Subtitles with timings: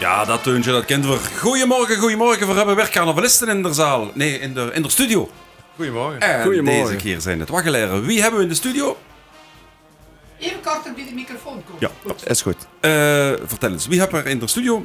[0.00, 1.18] Ja, dat teuntje, dat kent we.
[1.38, 2.46] Goedemorgen, goedemorgen.
[2.48, 4.10] We hebben weer carnavalisten in de zaal.
[4.14, 5.30] Nee, in de, in de studio.
[5.76, 6.20] Goedemorgen.
[6.20, 6.82] En Goedemorgen.
[6.84, 8.04] deze keer zijn het waggeleren.
[8.04, 8.96] Wie hebben we in de studio?
[10.38, 11.78] Even korter bij de microfoon komen.
[11.78, 11.90] Ja,
[12.24, 12.56] Is goed.
[12.80, 12.90] Eh,
[13.44, 14.84] vertel eens, wie hebben we er in de studio?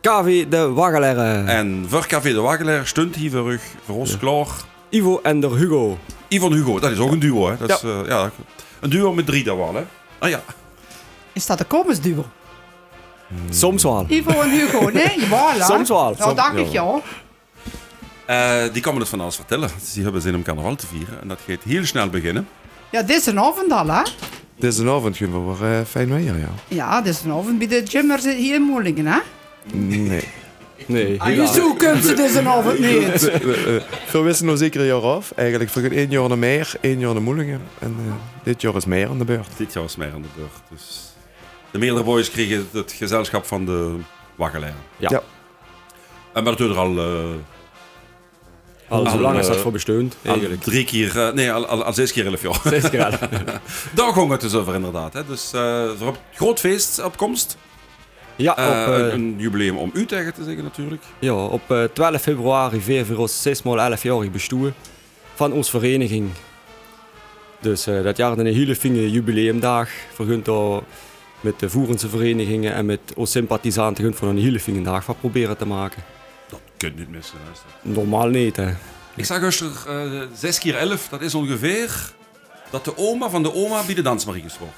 [0.00, 1.48] KV de Waggeleren.
[1.48, 4.46] En voor Café de Waggeler stond hier voor u, voor ons klaar.
[4.90, 5.98] Ivo en der Hugo.
[6.28, 7.56] Yvonne Hugo, dat is ook een duo, hè?
[7.56, 8.30] Dat is, eh, ja,
[8.80, 9.84] een duo met drie dan wel, hè?
[10.18, 10.42] Ah ja.
[11.32, 12.24] Is dat een komensduo?
[13.50, 14.06] Soms wel.
[14.08, 15.18] Ivo en Hugo, nee?
[15.30, 15.62] Voilà.
[15.62, 16.14] Soms wel.
[16.18, 16.58] Nou, dacht ja.
[16.60, 17.00] ik ja.
[18.26, 19.70] Eh, die komen het van alles vertellen.
[19.94, 21.20] Die hebben zin om carnaval te vieren.
[21.20, 22.48] En dat gaat heel snel beginnen.
[22.90, 24.02] Ja, dit is een avond al, hè?
[24.56, 26.50] Deze avond gaan we weer eh, fijn weer, ja.
[26.68, 29.18] Ja, dit is een avond bij de Jimmers hier in Moelingen, hè?
[29.72, 30.24] Nee.
[30.86, 33.22] Nee, Ah, je kunt ze deze avond niet.
[34.12, 35.32] We wisten nog zeker een jaar af.
[35.36, 37.60] Eigenlijk voor één jaar naar meer, één jaar naar Moelingen.
[37.78, 39.48] En eh, dit jaar is meer aan de beurt.
[39.56, 40.52] Dit jaar is mij aan de beurt.
[40.70, 41.12] Dus
[41.70, 43.96] de meerdere boys kregen het gezelschap van de
[44.36, 44.74] Waggeleren.
[44.96, 45.08] Ja.
[45.10, 45.22] Ja.
[46.32, 47.24] En maar dat doet er al, eh,
[48.88, 50.62] Al zo Al, lang is dat eh, voor besteund, al eigenlijk.
[50.62, 52.60] drie keer, eh, nee, al, al, al zes keer elf jaar.
[52.64, 53.10] Zes keer al.
[53.94, 55.12] Daar ging het dus over inderdaad.
[55.12, 55.26] Hè.
[55.26, 57.56] Dus uh, voor een groot feest op komst.
[58.38, 58.58] Ja, op,
[58.94, 61.02] een, een jubileum om u tegen te zeggen natuurlijk.
[61.18, 64.72] ja, op eh, 12 februari vieren we ons 6 x 11-jarig bestuur
[65.34, 66.30] van onze vereniging.
[67.60, 69.88] Dus eh, dat jaar een hele fijne jubileumdag.
[70.14, 70.80] Vergunt daar
[71.40, 75.16] met de voerendse verenigingen en met onze sympathisanten gunt voor een hele fijne dag van
[75.20, 76.02] proberen te maken.
[76.50, 77.38] Dat kunt niet missen.
[77.44, 77.94] hè, is dat.
[77.94, 78.70] Normaal niet, hè.
[79.14, 79.72] Ik zag gisteren
[80.12, 82.12] eh 6 keer 11, dat is ongeveer
[82.70, 84.74] dat de oma van de oma bij de dansmarie wordt.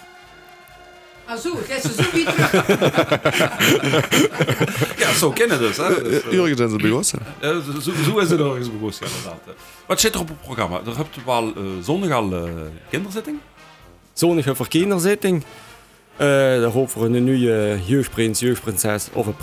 [1.24, 2.52] Ah, zo, gaat ze zo weer terug.
[4.98, 5.76] Ja, zo kennen dus.
[5.76, 6.02] Hè.
[6.02, 7.04] Dus, Jurgen zijn ze begonnen.
[7.40, 9.56] eh, zo, zo- is het nog eens begonnen, ja, inderdaad.
[9.86, 10.80] Wat zit er op het programma?
[10.86, 11.52] Er hebt wel
[11.82, 12.42] zondag al eh,
[12.90, 13.38] kinderzitting.
[14.12, 15.42] Zonnige verkinderzitting.
[15.42, 15.48] Eh
[16.16, 19.36] daar hopen we een nieuwe jeugdprins, jeugdprinses of een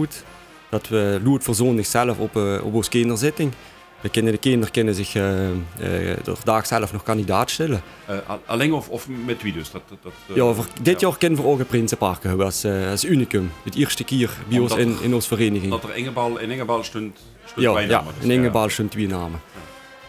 [0.00, 0.24] uit.
[0.70, 3.52] Dat we Loert voor zondag zelf op, eh, op onze kinderzitting.
[4.00, 7.82] De kinderen, de kinderen kunnen zich eh, eh, dag zelf nog kandidaat stellen.
[8.06, 9.70] Eh, al- alleen of, of met wie dus?
[9.70, 11.08] Dat, dat, dat, eh, Ja, voor dit ja.
[11.08, 13.50] jaar kunnen we ook een prinsenpark hebben eh, als unicum.
[13.64, 15.70] Het eerste keer bij ons in, in onze vereniging.
[15.70, 19.06] Dat er Ingebal, in Ingebal stond, stond Ja, ja, namen, dus, in Ingebal zijn twee
[19.06, 19.40] namen.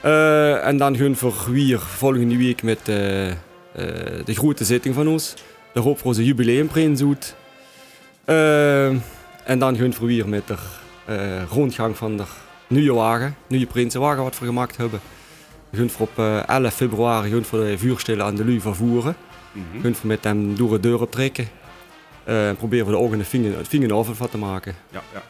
[0.01, 3.35] Eh, en dan gaan we weer volgende week met eh, eh,
[4.25, 5.33] de grote zitting van ons.
[5.73, 7.35] Daar hopen we onze jubileumprins uit.
[8.25, 8.87] Eh,
[9.43, 10.55] en dan gaan we weer met de
[11.05, 12.23] eh, rondgang van de
[12.67, 14.99] nieuwe wagen, nieuwe prinsenwagen wat we gemaakt hebben.
[15.69, 19.15] We gaan we op eh, 11 februari gaan we de vuurstellen aan de Lui vervoeren.
[19.81, 21.47] Gaan we met hem door de deur optrekken.
[22.29, 24.75] Eh, en proberen we er ook een vinger, van te maken.
[24.91, 25.23] Ja, ja.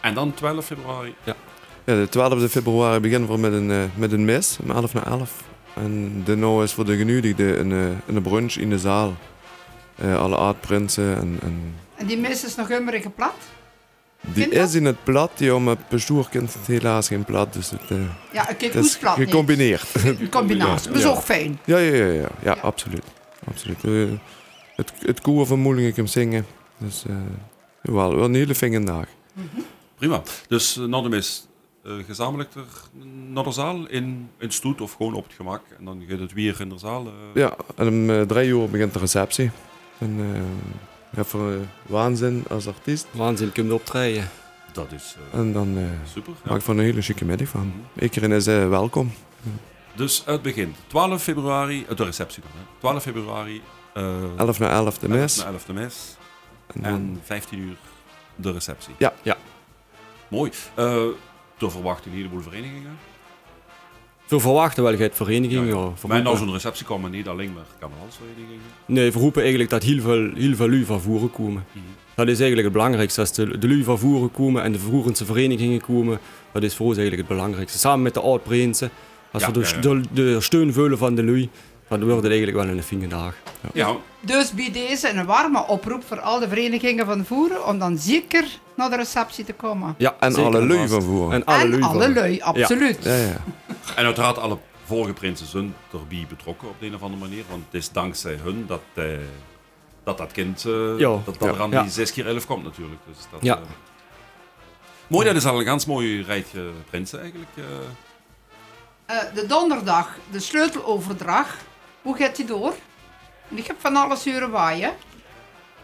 [0.00, 1.14] En dan 12 februari.
[1.24, 1.34] Ja,
[1.84, 5.44] de 12 februari beginnen we met een, eh, met een mis, om 11 naar 11.
[5.74, 9.14] En daarna is voor de genudigden een, eh, een brunch in de zaal.
[9.96, 13.34] Eh, alle aardprinsen en, en En die mis is nog immer geplat.
[14.20, 14.68] Die Kind dat?
[14.68, 17.52] is in het plat, ja, maar het bestuur kent het helaas geen plat.
[17.52, 17.96] Dus het, eh,
[18.32, 19.84] Ja, een kind het is plat gecombineerd.
[20.04, 21.08] Een combinatie, Ja.
[21.08, 21.58] ook fijn.
[21.64, 22.52] ja, ja, ja, ja, ja, Ja.
[22.62, 23.04] absoluut.
[23.44, 23.84] absoluut.
[23.84, 24.18] Eh,
[24.76, 26.46] het, het koer van Moelingen kan zingen.
[26.78, 27.14] Dus eh,
[27.82, 29.06] wel, wel een hele fijne dag.
[29.96, 30.22] Prima.
[30.48, 31.46] Dus uh, naar de mis
[31.84, 32.64] eh, gezamenlijk ter,
[33.28, 35.60] naar de zaal in, in stoet of gewoon op het gemak.
[35.78, 37.12] En dan gaat het weer in de zaal.
[37.34, 39.50] Ja, en om drie uur begint de receptie.
[40.02, 40.18] En
[41.14, 43.06] eh even eh, waanzin als artiest.
[43.10, 44.28] Waanzin kunnen optreden.
[44.72, 46.32] Dat is eh, En dan eh super.
[46.42, 46.48] ja.
[46.50, 47.72] maak ik van een hele chique middag van.
[48.00, 49.12] Iedereen is eh, welkom.
[49.94, 50.76] Dus het begint.
[50.86, 52.50] 12 februari, de receptie dan.
[52.54, 52.78] Hè.
[52.78, 53.62] 12 februari.
[53.94, 55.36] eh 11 naar 11 de 11 mis.
[55.36, 56.16] naar 11 de mis.
[56.74, 57.76] En dan- En 15 uur
[58.36, 58.94] de receptie.
[58.98, 59.12] Ja.
[59.22, 59.36] Ja.
[60.28, 60.50] Mooi.
[60.74, 61.04] Eh
[61.56, 62.98] te verwachten een heleboel verenigingen.
[64.28, 65.66] We verwachten wel het vereniging.
[65.66, 68.60] Ja, Ja, Maar naar roepen- zo'n receptie komen niet alleen maar carnavalsverenigingen.
[68.86, 71.64] Nee, we roepen eigenlijk dat heel veel, heel veel lui van voeren komen.
[71.72, 71.84] Mhm.
[72.14, 73.20] Dat is eigenlijk het belangrijkste.
[73.20, 76.18] Als de, de lui van voeren komen en de voerendse verenigingen komen,
[76.52, 77.78] dat is voor ons eigenlijk het belangrijkste.
[77.78, 78.90] Samen met de oud-prinsen.
[79.32, 79.80] Als Ja, we.
[79.80, 81.48] De, de steun vullen van de lui,
[81.88, 83.34] dan wordt het eigenlijk wel een fijne dag.
[83.72, 87.98] Ja, Dus bij deze een warme oproep voor al de verenigingen van voeren om dan
[87.98, 88.44] zeker
[88.76, 89.94] naar de receptie te komen.
[89.98, 91.32] Ja, En zeker alle lui van voren.
[91.32, 92.98] En alle en lui alle lui, absoluut.
[93.04, 93.36] Ja, ja.
[93.96, 97.44] En uiteraard alle vorige prinsen zijn erbij betrokken op de een of andere manier.
[97.48, 99.04] Want het is dankzij hun dat eh,
[100.04, 101.08] dat, dat kind eh, Ja.
[101.24, 101.82] dat, dat er Ja.
[101.82, 103.00] die 6 keer 11 komt natuurlijk.
[103.06, 103.54] Dus dat, Ja.
[103.56, 103.62] eh,
[105.06, 107.50] mooi, dat is al een ganz mooi rijtje prinsen eigenlijk.
[107.56, 107.64] eh.
[109.16, 111.56] Eh, de donderdag, de sleuteloverdracht.
[112.02, 112.74] Hoe gaat die door?
[113.48, 114.90] Ik heb van alles huren waaien.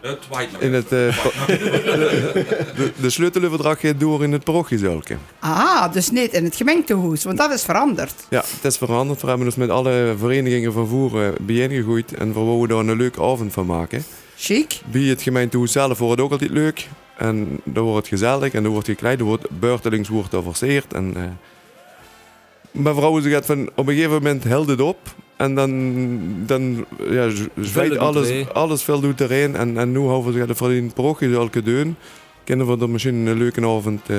[0.01, 0.89] het waait nog In het, eh,
[1.47, 5.17] de, de sleuteloverdracht gaat door in het parochiezulke.
[5.39, 8.13] Ah, dus niet in het gemeentehuis, want dat is veranderd.
[8.29, 9.21] Ja, het is veranderd.
[9.21, 12.13] We hebben dus met alle verenigingen van voeren bijeengegooid.
[12.13, 14.03] En we wouden daar een leuke avond van maken.
[14.37, 14.79] Chic.
[14.85, 16.87] Bij het gemeentehuis zelf wordt het ook altijd leuk.
[17.17, 19.19] En dan wordt het gezellig en dan wordt gekleid.
[19.19, 20.93] Er wordt beurtelings wordt er verseerd.
[20.93, 21.23] En, eh,
[22.71, 24.97] mijn vrouw zegt van op een gegeven moment held het op.
[25.39, 29.55] En dan, dan ja, z- zwijt doet alles, alles veel doet erin.
[29.55, 31.95] En, en nu houden ze voor die parochie elke deun.
[32.43, 34.17] Kunnen we er misschien een leuke avond eh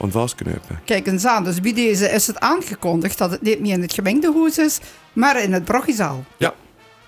[0.00, 0.80] aan vastknopen.
[0.84, 3.92] Kijk eens aan, dus bij deze is het aangekondigd dat het niet meer in het
[3.92, 4.78] gemengdehuis is,
[5.12, 6.24] maar in het Broggezaal.
[6.36, 6.54] Ja.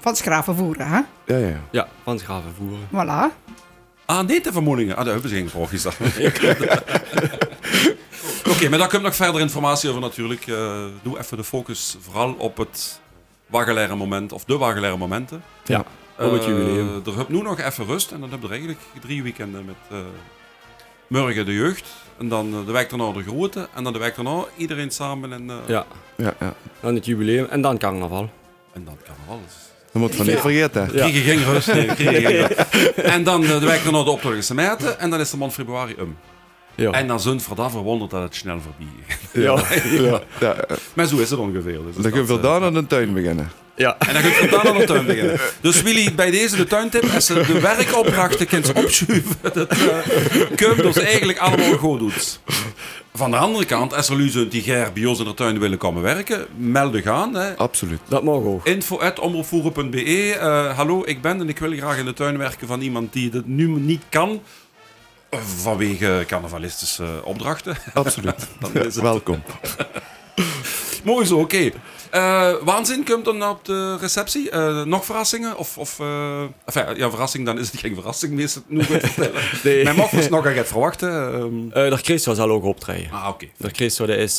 [0.00, 1.00] Van Schravenvoeren, hè?
[1.26, 1.60] Ja, ja.
[1.70, 2.86] Ja, van Schaven voeren.
[2.88, 3.34] Voilà.
[4.04, 4.96] Ah, nee, te vermoedingen.
[4.96, 6.82] Ah, daar hebben ze geen gesproken.
[8.50, 10.46] Oké, maar daar komt nog verder informatie over natuurlijk.
[10.46, 13.00] Eh, doe even de focus vooral op het
[13.52, 15.42] waggelaire moment, of de waggelaire momenten.
[15.64, 15.84] Ja,
[16.18, 17.02] op het Eh, jubileum.
[17.06, 19.76] Er heb nu nog even rust en dan heb je er eigenlijk drie weekenden met
[19.90, 19.96] eh
[21.06, 21.84] morgen de jeugd.
[22.18, 23.68] En dan eh, de week daarna de grote.
[23.74, 25.32] En dan de week daarna iedereen samen.
[25.32, 26.54] En, eh, Ja, ja, ja.
[26.80, 28.30] dan het jubileum en dan carnaval.
[28.72, 29.52] en dan kan alles.
[29.92, 30.82] Dat moet van niet vergeten.
[30.92, 31.08] Ja.
[31.08, 31.72] Krieg je geen rust.
[31.74, 32.96] Nee, krieg je geen rust.
[32.96, 34.98] En dan de week daarna de optocht meten.
[34.98, 36.16] En dan is de maand februari um.
[36.74, 36.90] Ja.
[36.90, 39.14] En dan zijn voor dat verwonderd dat het snel voorbij is.
[39.44, 39.62] ja.
[40.02, 40.56] Ja, ja.
[40.94, 41.72] Maar zo is het ongeveer.
[41.84, 43.50] Dus Dan dat, kunnen we eh, aan de tuin beginnen.
[43.76, 43.96] ja.
[43.98, 45.40] En dan kun je dan aan de tuin beginnen.
[45.60, 49.86] Dus Willy, bij deze de tuintip, als ze de werkopdrachten kunt opschuiven, dat uh,
[50.56, 52.40] kun je dus eigenlijk allemaal goed doet.
[53.14, 55.58] Van de andere kant, als er lu zijn die ger bij ons in de tuin
[55.58, 57.34] willen komen werken, meld je aan.
[57.34, 57.56] Hè.
[57.56, 58.00] Absoluut.
[58.08, 58.66] Dat mag ook.
[58.66, 63.12] info.omroepvoeren.be Eh, Hallo, ik ben en ik wil graag in de tuin werken van iemand
[63.12, 64.40] die het nu niet kan.
[65.40, 67.76] Vanwege carnavalistische opdrachten.
[67.94, 68.48] Absoluut.
[68.60, 69.42] Dan is het Welkom.
[71.04, 71.70] Mooi zo, oké.
[72.10, 74.50] Eh, waanzin komt dan op de receptie.
[74.50, 75.56] Eh, nog verrassingen?
[75.56, 79.42] Of, of eh, enfin, ja, verrassing, dan is het geen verrassing het Nu goed vertellen.
[79.64, 79.84] Nee.
[79.84, 81.32] Mijn was nog aan het verwachten.
[81.32, 81.84] ehm.
[81.84, 83.10] Eh de Christus zal ook optreden.
[83.10, 83.46] ah, oké.
[83.56, 84.38] De Christus dat is,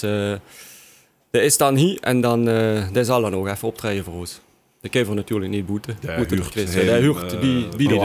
[1.31, 2.45] dat is dan hier en dan
[2.91, 4.41] die zal dan ook even optreden voor ons.
[4.81, 5.97] Dat kunnen we natuurlijk niet boeten.
[6.01, 7.95] Ja, boeten huurt, Die huurt bij de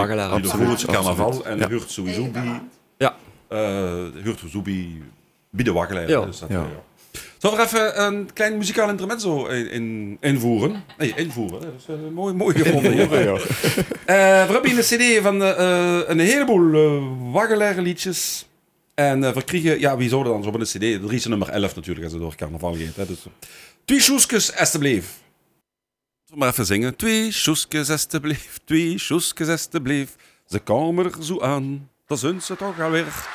[0.42, 1.44] de Absoluut, carnaval.
[1.44, 1.68] En Ja.
[1.68, 2.62] huurt sowieso bij,
[3.50, 3.56] Ja.
[3.56, 4.88] eh huurt sowieso bij,
[5.50, 6.18] bij de wakkeleider.
[6.18, 6.24] Ja.
[6.26, 6.54] Dus dat, Ja.
[6.64, 6.86] eh, ja.
[7.38, 10.84] Zullen we er even een klein muzikaal intermezzo in, in, invoeren?
[10.98, 11.60] Nee, invoeren.
[11.60, 12.92] Dat is eh, mooi, mooi gevonden.
[14.08, 14.14] Eh,
[14.46, 18.46] we hebben hier een cd van een heleboel uh, waggelaire liedjes.
[18.94, 20.82] En eh, we kregen, ja, wie zou dat dan zo op een cd?
[21.04, 22.96] Er is nummer 11 natuurlijk, als het door carnaval gaat.
[22.96, 23.06] Hè.
[23.06, 23.18] Dus,
[23.84, 25.06] twee sjoeskes, alstublieft.
[25.08, 25.22] Zullen
[26.24, 26.96] we maar even zingen.
[26.96, 28.60] Twee sjoeskes, alstublieft.
[28.64, 30.14] Twee sjoeskes, alstublieft.
[30.46, 31.88] Ze komen er zo aan.
[32.06, 33.28] Dat zijn ze toch alweer.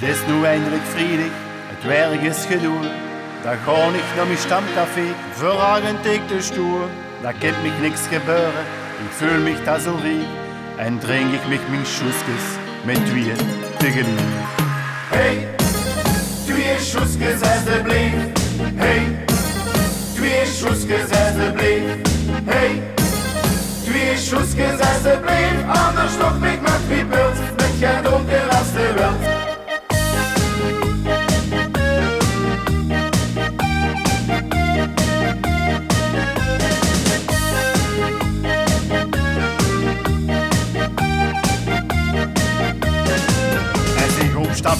[0.00, 1.34] Het is nu eindelijk vrijdag,
[1.66, 2.86] het werk is gedaan.
[3.42, 6.88] Dan ga ik naar mijn stamcafé, verragen ik de stoer.
[7.22, 8.64] Da kan mich niks gebeuren,
[9.04, 10.26] ik voel mich da zo riek.
[10.76, 12.44] En drink ik mich mijn schoeskes
[12.84, 13.32] met twee
[13.78, 14.20] tegelijk.
[15.14, 15.48] Hey,
[16.44, 18.40] twee schoeskes alsjeblieft.
[18.74, 19.24] Hey,
[20.14, 22.08] twee schoeskes alsjeblieft.
[22.44, 22.82] Hey,
[23.84, 25.62] twee schoeskes alsjeblieft.
[25.86, 29.37] Anders nog mich met wie pils, met geen donker als de wild.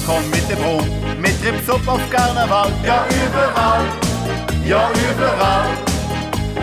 [0.03, 2.71] Ik op stap kom met de bron, met trips op of carnaval.
[2.83, 3.85] Ja, überall,
[4.63, 5.69] ja, überall.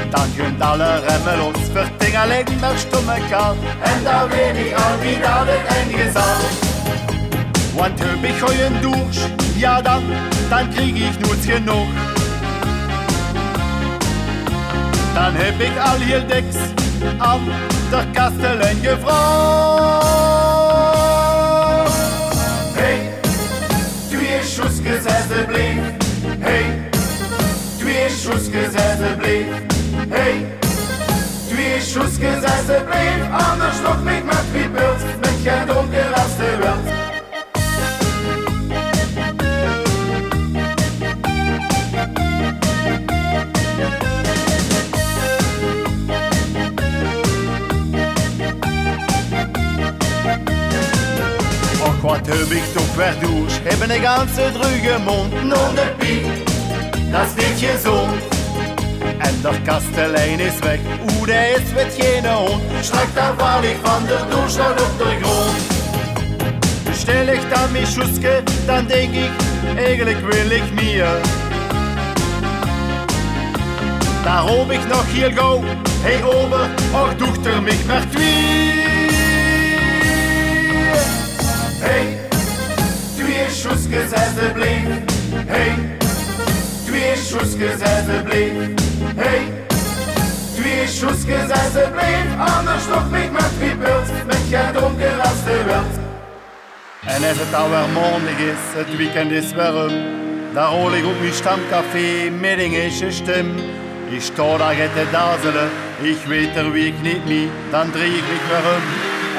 [0.10, 3.56] Dan kunt alle remmen los, verting alleen maar stomme kaal.
[3.82, 6.38] En daar weet ik al wie dat het einde zal.
[7.76, 10.04] Want heb ik goeien douche, ja dan,
[10.50, 11.88] dan krieg ik nooit genoeg.
[15.14, 16.56] Dan heb ik al heel diks
[17.18, 17.44] aan
[17.90, 20.45] de kastelein gevraagd.
[25.04, 26.04] Alsjeblieft.
[26.40, 26.90] Hey,
[27.78, 29.74] twee schoeskes alsjeblieft.
[30.10, 30.46] Hey,
[31.48, 33.30] twee schoeskes alsjeblieft.
[33.52, 37.05] Anders nog niet met wie pils, met geen donker als de wild.
[52.06, 53.60] Wat heb ik toch weer douche?
[53.64, 55.34] Hebben een ganze druge mond.
[55.34, 56.26] Non de piek,
[57.12, 58.22] dat is niet gezond.
[59.18, 62.62] En de kastelein is weg, hoe de is met geen hond.
[62.82, 65.58] Strak daar val ik van de douche dan op de grond.
[66.98, 69.32] Stel ik dan mijn schoeske, dan denk ik,
[69.78, 71.08] eigenlijk wil ik meer.
[74.24, 75.64] Daar hoop ik nog heel gauw,
[76.02, 78.85] hey ober, och dochter mich maar twee.
[81.88, 82.18] Hey,
[83.16, 85.14] twee schoeskes alsjeblieft.
[85.48, 85.96] Hey,
[86.86, 88.80] twee Schussgesetze blieb.
[89.16, 89.42] Hey,
[90.56, 95.96] twee Schussgesetze blieb, anders nog niet met wie beeld, met jij donker als de wild.
[97.06, 99.94] En als het alweer maandag is, het weekend is weer om,
[100.54, 103.56] dan rol ik op mijn stamcafé een eigen stem.
[104.10, 105.70] Ik sta daar te dazelen,
[106.02, 108.84] ik weet er wie ik niet meer, dan dreig ik mich weer om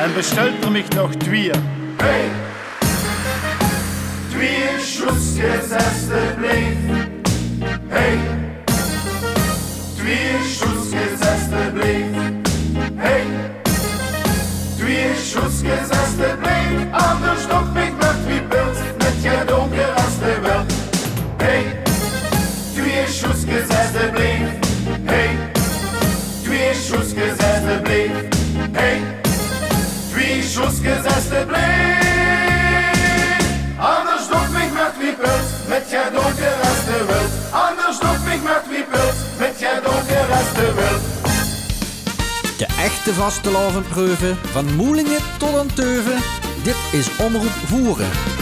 [0.02, 1.50] en bestelt er mich nog twee.
[1.98, 2.30] Hey!
[4.30, 6.78] Twee Schussgesetze blieb.
[7.88, 8.18] Hey!
[9.96, 12.14] Twee Schussgesetze blieb.
[12.96, 13.26] Hey!
[14.78, 16.56] Twee Schussgesetze blieb.
[30.56, 32.04] Schussgesetze blieb.
[33.78, 35.68] Anders nog mich met wie beeld.
[35.68, 37.32] Met jij donker als de wild.
[37.50, 39.14] Anders nog mich met wie beeld.
[39.38, 41.02] Met jij donker als de wild.
[42.58, 46.22] De echte vastelavondpreuven, van Moelingen tot aan Teuven.
[46.62, 48.35] Dit is Omroep Voeren.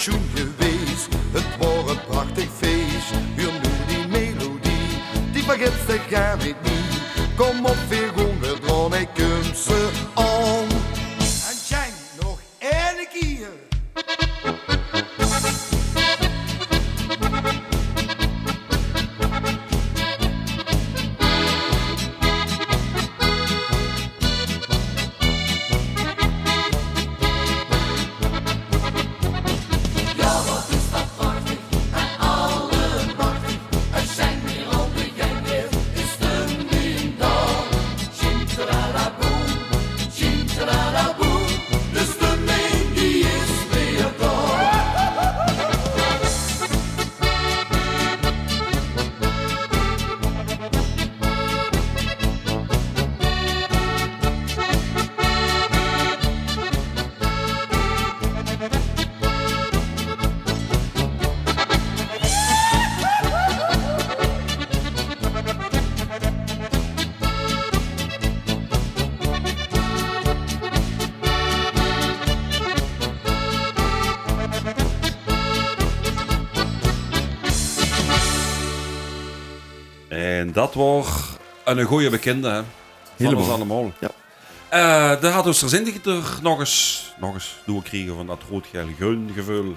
[0.00, 0.49] Het
[80.50, 81.06] En dat was
[81.64, 82.62] een goede bekende, hè.
[82.62, 82.66] Van
[83.16, 83.42] Helemaal.
[83.42, 83.92] ons allemaal.
[83.98, 84.10] Ja.
[84.68, 85.68] Eh, daar had ons er
[86.06, 89.76] er nog eens, nog eens doorkrijgen van dat rood-geel-groen.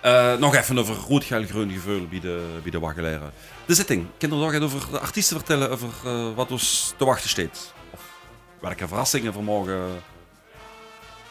[0.00, 3.32] Eh, nog even over rood-geel-groen bij de, bij de waggeleren.
[3.66, 4.06] De zitting.
[4.18, 7.74] Kinderen nog over de artiesten vertellen over eh, wat ons te wachten staat.
[7.90, 8.00] Of
[8.60, 9.80] welke verrassingen vanmorgen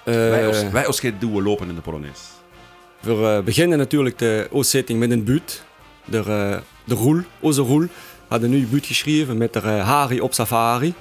[0.03, 2.21] wij, ons, wij ons gaan doen lopen in de Polonaise.
[2.99, 5.63] We beginnen natuurlijk de oorzitting met een buurt.
[6.05, 7.87] De, de Roel, onze Roel,
[8.29, 10.93] had een nieuw buurt geschreven met de eh, Harry op safari.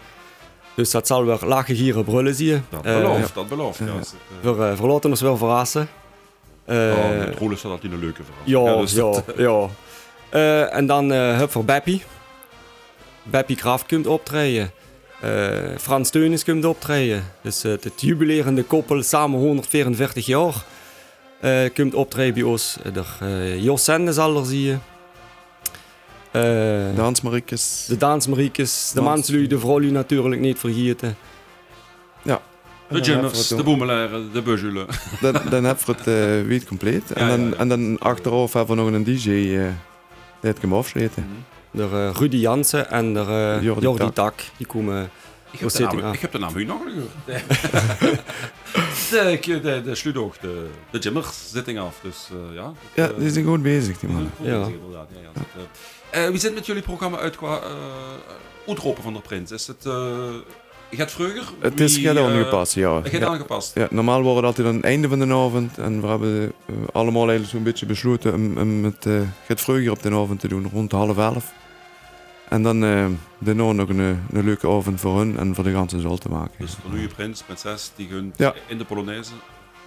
[0.75, 2.65] Dus dat zal weer lachen, gieren, brullen zien.
[2.69, 3.79] Dat Eh, belooft, dat belooft.
[3.79, 3.87] Ja.
[3.87, 3.93] ja.
[3.99, 5.89] Dus, eh, we, uh, we laten ons wel verrassen.
[6.65, 8.75] Eh, oh, met Roel is dat altijd een leuke verhaal.
[8.75, 9.67] ja, dus ja, dat- ja.
[10.29, 12.03] Eh, en dan eh hup voor Beppie.
[13.23, 14.71] Beppie Kraft komt optreden.
[15.21, 15.31] Eh,
[15.79, 17.25] Frans Teunis komt optreden.
[17.43, 20.55] Dus het jubilerende koppel samen 144 jaar.
[21.41, 22.77] eh komt optreden bij ons.
[22.95, 24.81] Er, Jos Sende zal er zien.
[26.31, 26.43] Eh,
[26.95, 27.85] De Hans Mariekes.
[27.89, 29.07] de Dansmariekes, de Dans.
[29.09, 31.17] Manslui, de Vrolui natuurlijk niet vergeten.
[32.91, 34.87] De Jimmers, de Boemelaren, de Buzzulen.
[35.21, 37.13] Dan, dan hebben we het eh wiet compleet.
[37.13, 37.57] En, Ja, dan, ja, ja.
[37.57, 39.69] en dan achteraf hebben we nog een DJ eh
[40.41, 41.27] die het kan afsluiten.
[41.71, 44.15] De eh, Rudy Jansen en de eh, Jordi Jordi, Tak.
[44.15, 44.35] Tak.
[44.57, 45.11] Die komen
[45.51, 46.95] Ik heb, de naam, ik heb de naam u nog niet
[47.27, 48.21] gehoord.
[49.11, 51.99] de, de, de, de sluit ook de, de Jimmers zitting af.
[52.03, 52.73] Dus eh, ja.
[52.95, 54.59] Ja, dat, die zijn goed bezig, die eh, goed Ja.
[54.59, 55.09] bezig, inderdaad.
[55.15, 55.67] Ja, ja, dat,
[56.11, 56.25] eh.
[56.25, 57.71] Eh, wie zit met jullie programma uit qua uh,
[58.67, 59.51] uitroepen van de prins?
[59.51, 59.87] Is het...
[59.87, 60.35] eh
[60.91, 61.45] gaat vroeger?
[61.59, 62.95] Het is gaat eh, aangepast, ja.
[62.95, 63.27] Het gaat ja.
[63.27, 63.75] aangepast.
[63.75, 65.79] Ja, normaal wordt het altijd aan het einde van de avond.
[65.79, 69.91] En we hebben eh, allemaal eigenlijk zo'n beetje besloten om, om het eh, het vroeger
[69.91, 71.53] op de avond te doen, rond half elf.
[72.49, 73.07] En dan eh
[73.39, 73.99] daarna nog een,
[74.33, 76.55] een leuke avond voor hun en voor de ganse zaal te maken.
[76.59, 78.55] Dus de nieuwe prins, prinses, die gunt Ja.
[78.67, 79.33] in de Polonaise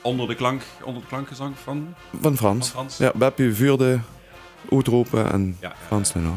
[0.01, 2.69] onder de, klank, onder de klankgezang van, Van van Frans.
[2.69, 2.97] Frans.
[2.97, 3.99] Ja, Beppie vuurde
[4.71, 6.33] uitroepen en Ja, ja, Frans daarna.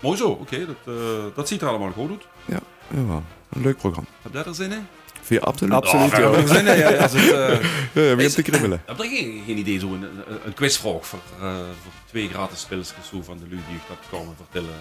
[0.00, 0.66] Mooi zo, oké.
[0.66, 1.02] dat, eh,
[1.34, 2.62] dat ziet er allemaal goed uit.
[2.94, 3.22] Jawel,
[3.52, 4.08] een leuk programma.
[4.22, 4.86] Heb jij er zin in?
[5.22, 5.72] Via absoluut.
[5.74, 6.18] Absoluut, ja.
[6.18, 6.30] ja.
[6.30, 6.78] Heb je er zin in?
[6.78, 7.62] Ja, als het, eh,
[7.94, 8.82] Ja, je begint Is- te kribbelen.
[8.86, 10.02] Heb je geen, geen idee, zo een,
[10.44, 14.34] een, quizvraag voor, eh, voor twee gratis spelers zo van de lui die dat komen
[14.36, 14.74] vertellen?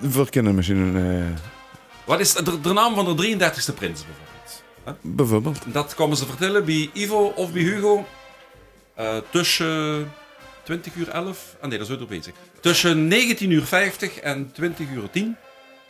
[0.00, 1.40] Voor kinderen misschien eh,
[2.04, 4.62] Wat is de, de naam van de 33ste prins bijvoorbeeld?
[5.00, 5.58] bijvoorbeeld.
[5.66, 8.06] Dat komen ze vertellen bij Ivo of bij Hugo
[8.94, 10.12] eh, tussen
[10.66, 12.34] 20 uur 11, ah nee, dat is ook bezig.
[12.60, 15.36] Tussen 19 uur 50 en 20 uur 10.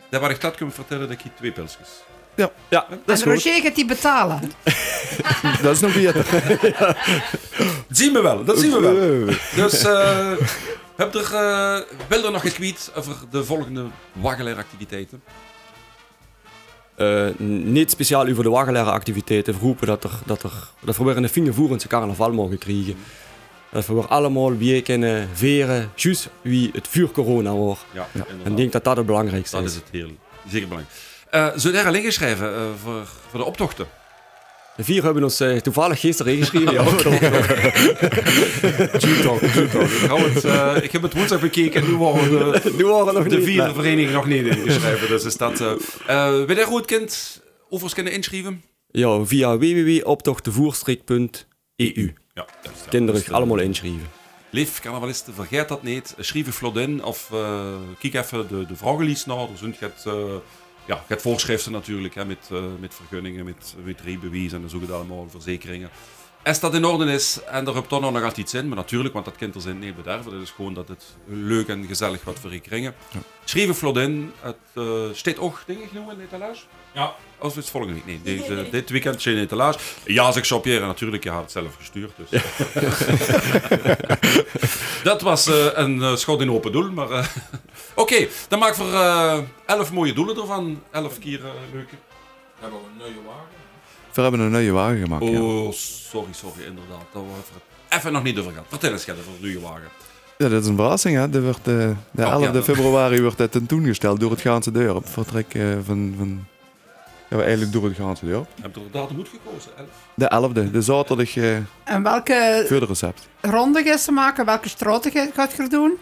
[0.09, 1.87] Daar waar ik dat kan vertellen, dat ik twee pilsjes.
[2.35, 3.43] Ja, dat is en goed.
[3.43, 4.39] Roger gaat die betalen.
[5.61, 6.25] Dat is nog beter.
[7.87, 9.35] Dat zien we wel, dat zien we wel.
[9.55, 10.31] Dus eh
[10.97, 15.21] heb er, eh, wil er nog getweet over de volgende waggeleractiviteiten?
[16.95, 19.53] Eh, niet speciaal over de waggelaire activiteiten.
[19.53, 22.95] We roepen dat, er, dat, er, dat we weer een vingervoerendse carnaval mogen krijgen.
[23.71, 27.85] Dat we weer allemaal weer kunnen veren, juist wie het vuur corona wordt.
[27.93, 28.07] Ja,
[28.43, 29.71] En ik denk dat dat het belangrijkste Dat is.
[29.71, 30.09] is het heel,
[30.49, 30.97] zeker belangrijk.
[31.29, 33.87] Eh Zullen we daar al ingeschreven eh, voor, voor de optochten?
[34.75, 36.73] De vier hebben ons eh, toevallig gisteren ingeschreven.
[36.73, 36.83] ja.
[39.03, 39.89] G-Talk, G-Talk.
[39.89, 43.13] Ik, hou het, eh, ik heb het woensdag bekeken en nu waren de, Nu waren
[43.13, 43.45] nog de niet.
[43.45, 43.73] vierde Nee.
[43.73, 45.07] vereniging nog niet ingeschreven.
[45.07, 45.61] Dus is dat...
[45.61, 45.71] eh
[46.07, 48.63] eh wil jij goed kind overigens kunnen inschrijven?
[48.91, 52.13] Ja, via www.optochtenvoerstrik.eu.
[52.37, 52.87] Ja, juist.
[52.87, 54.09] Kinderen Dus, allemaal inschrijven.
[54.49, 56.15] Lief carnavalisten, vergeet dat niet.
[56.19, 59.37] Schrijf je vlot in of eh, kijk even de, de vragenlijst naar.
[59.37, 60.35] Er zijn het, eh
[60.85, 65.27] ja, het voorschriften natuurlijk, hè, met, eh, met vergunningen, met, met rijbewijs en dat allemaal,
[65.29, 65.89] verzekeringen.
[66.47, 69.13] Als dat in orde is en er hebt dan nog altijd iets in, maar natuurlijk,
[69.13, 72.23] want dat kind er zijn niet bederven, dat is gewoon dat het leuk en gezellig
[72.23, 72.95] wat voor je kringen.
[73.43, 74.31] Schrijf je vlot in.
[74.39, 76.61] Het uh, staat ook dingen genoemd in de etalage?
[76.91, 77.15] Ja.
[77.37, 79.79] Als we het volgende week, nee, deze, dit weekend zijn in de etalage.
[80.05, 82.11] Ja, zeg Jean-Pierre, natuurlijk, je had het zelf gestuurd.
[82.15, 82.41] Dus.
[85.03, 87.09] Dat was eh, een uh, schot in open doel, maar...
[87.11, 87.25] uh,
[87.95, 90.83] Oké, okay, dan maak ik voor uh, elf mooie doelen ervan.
[90.91, 91.95] Elf keer uh, leuke.
[92.59, 93.66] Hebben we een nieuwe wagen?
[94.17, 95.29] We hebben een nieuwe wagen gemaakt, Oh,
[95.65, 95.71] ja.
[95.71, 97.05] sorry, sorry, inderdaad.
[97.13, 97.31] Daar hebben
[97.89, 98.65] we even nog niet over gehad.
[98.69, 99.87] Vertel eens, Gert, over de nieuwe wagen.
[100.37, 101.29] Ja, dat is een verrassing, hè.
[101.29, 104.71] Dat wordt, uh, de Oh, 11 ja, dat- februari wordt dat tentoongesteld door het Gaanse
[104.71, 105.07] Dorp.
[105.07, 106.13] Vertrek uh, van...
[106.17, 106.45] van
[107.29, 108.47] ja, eigenlijk door het Gaanse Dorp.
[108.61, 109.87] Heb je er datum goed gekozen, elf?
[110.13, 113.27] De 11e, de zaterdag uh, En welke voor de recept.
[113.41, 114.45] ronde gaat ze maken?
[114.45, 115.93] Welke straten ga- gaat je doen?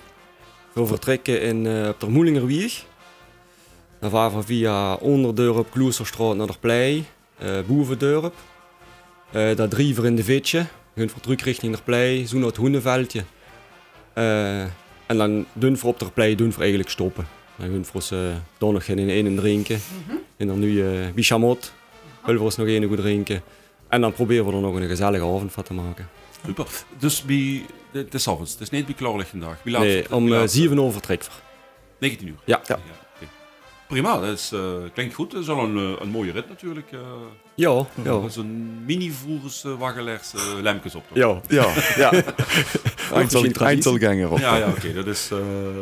[0.73, 2.83] We vertrekken in, uh, op de Moelingerwieg.
[3.99, 7.05] Dan varen we via Onderdorp, Kloesterstraat naar de Plei,
[7.67, 8.33] Boevendorp.
[9.35, 10.65] Uh, daar drie voor in de Vitje.
[10.93, 13.23] We gaan voor terug richting de Plei, zo naar het Hoenenveldje.
[14.17, 14.61] Uh,
[15.05, 17.27] en dan doen we op de Plei doen we eigenlijk stoppen.
[17.57, 18.19] Dan gaan we ons uh,
[18.57, 19.79] dan nog in één drinken.
[20.05, 20.15] Mhm.
[20.37, 21.73] En dan nu uh, Bichamot,
[22.25, 23.41] willen we ons nog één goed drinken.
[23.87, 26.09] En dan proberen we er nog een gezellige avond van te maken.
[26.45, 26.67] Super.
[26.99, 29.57] Dus bij, het is avonds, het is niet bij klaarlichtendag.
[29.63, 31.33] Wie laat Nee, wie om uh, laat- 7 uur vertrekken we.
[31.99, 32.35] 19 uur.
[32.45, 32.57] Ja.
[32.57, 32.79] oké.
[33.87, 34.59] Prima, dat is, eh,
[34.93, 35.31] klinkt goed.
[35.31, 36.91] Dat is al een, eh, een mooie rit natuurlijk.
[36.91, 36.99] eh.
[37.55, 38.03] Ja, ja.
[38.03, 41.03] Dat is een mini-voers uh, waggelaars uh, lemkes op.
[41.07, 41.17] toch?
[41.17, 42.23] Ja, Ja, ja.
[43.59, 44.37] Einzelganger op.
[44.39, 44.93] Ja, ja oké.
[44.93, 45.37] Dat is eh,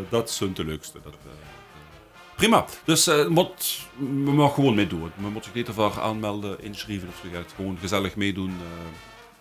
[0.09, 0.97] dat is hun de leukste.
[1.03, 1.31] Dat, eh,
[2.35, 2.65] prima.
[2.85, 5.01] Dus eh moet, we mogen gewoon meedoen.
[5.15, 7.27] We moeten zich niet ervoor aanmelden, inschrijven of zo.
[7.37, 8.49] gaat gewoon gezellig meedoen.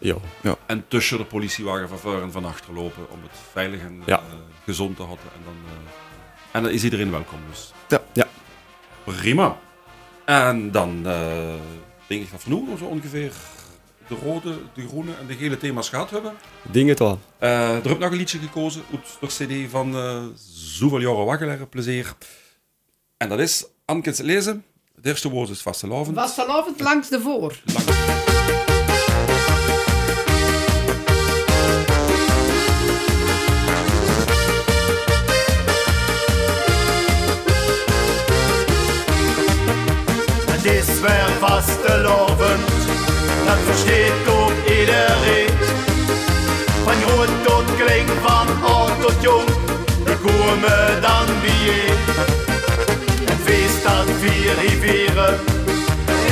[0.00, 0.56] eh, Ja.
[0.66, 4.20] en tussen de politiewagen van voor en van achter lopen om het veilig en Ja.
[4.64, 5.24] gezond te houden.
[5.34, 5.72] En dan, eh,
[6.52, 7.38] en dan is iedereen welkom.
[7.50, 7.72] Dus.
[7.88, 8.02] Ja.
[8.12, 8.26] Ja
[9.04, 9.58] prima.
[10.24, 11.54] En dan uh,
[12.06, 13.32] denk ik dat we zo ongeveer
[14.08, 16.32] de rode, de groene en de gele thema's gehad hebben.
[16.70, 17.18] Ding het al.
[17.38, 20.22] Eh, er heb nog een liedje gekozen uit de CD van eh, uh,
[20.54, 22.14] Zoveel Jaren plezier.
[23.16, 24.64] En dat is Anke's Lezen.
[24.94, 26.16] Het eerste woord is Vastelovend.
[26.16, 27.60] Vastelovend langs de voor.
[27.64, 28.21] Langs...
[41.42, 42.68] fastelovend,
[43.46, 45.62] dat versteht doch jeder Red.
[46.84, 49.48] Von Rot und Kling, von Ort tot Jung,
[50.06, 51.84] wir kommen dann wie je.
[53.30, 55.34] Ein Fest an vier Rivieren,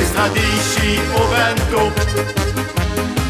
[0.01, 1.95] ist Tradition oben top.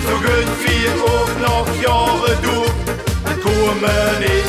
[0.06, 2.78] So gönnt wir auch noch Jahre durch,
[3.26, 4.41] dann kommen wir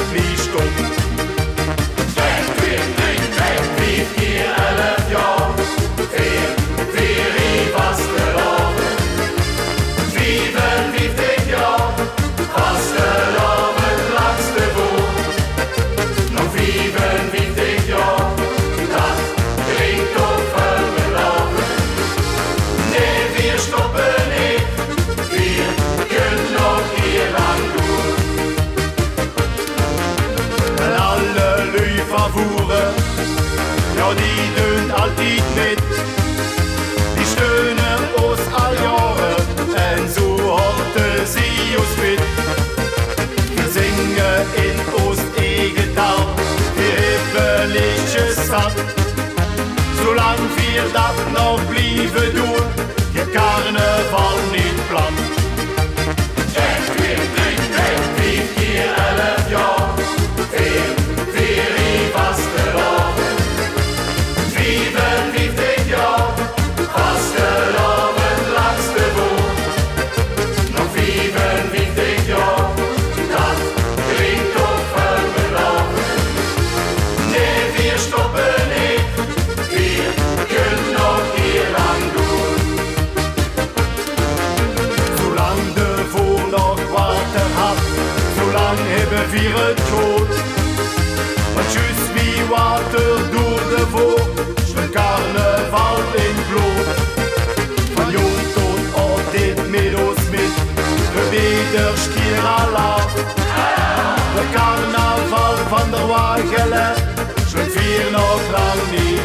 [108.82, 109.21] Anthony.